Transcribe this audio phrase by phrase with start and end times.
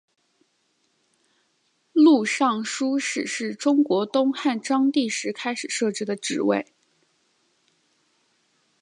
[1.93, 6.73] 录尚书事是中国东汉章帝时开始设置的职位。